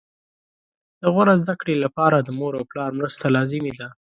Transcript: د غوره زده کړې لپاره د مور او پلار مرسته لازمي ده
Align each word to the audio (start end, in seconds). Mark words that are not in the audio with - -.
د 1.01 1.03
غوره 1.13 1.35
زده 1.41 1.53
کړې 1.61 1.75
لپاره 1.83 2.17
د 2.19 2.29
مور 2.39 2.53
او 2.59 2.63
پلار 2.71 2.91
مرسته 2.99 3.25
لازمي 3.35 3.73
ده 3.79 3.87